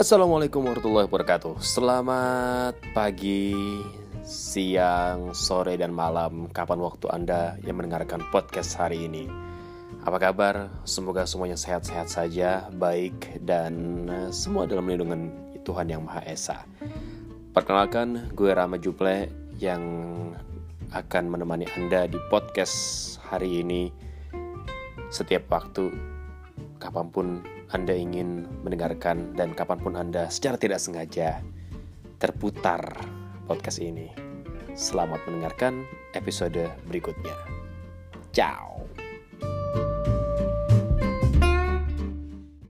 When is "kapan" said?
6.48-6.80, 26.80-27.12, 29.54-29.78